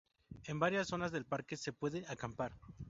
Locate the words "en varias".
0.47-0.87